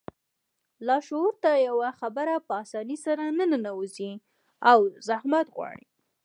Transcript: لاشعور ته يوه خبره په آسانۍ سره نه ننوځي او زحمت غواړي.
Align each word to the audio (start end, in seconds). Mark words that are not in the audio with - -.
لاشعور 0.87 1.33
ته 1.43 1.51
يوه 1.67 1.89
خبره 1.99 2.35
په 2.47 2.53
آسانۍ 2.63 2.97
سره 3.05 3.23
نه 3.37 3.45
ننوځي 3.51 4.11
او 4.71 4.79
زحمت 5.07 5.47
غواړي. 5.55 5.87